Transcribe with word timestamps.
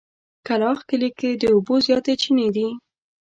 کلاخ 0.47 0.79
کلي 0.89 1.09
کې 1.19 1.29
د 1.41 1.43
اوبو 1.53 1.75
زياتې 1.85 2.13
چينې 2.21 2.47
دي. 2.55 2.67